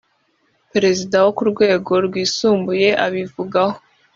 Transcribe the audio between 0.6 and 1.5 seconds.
perezida wo ku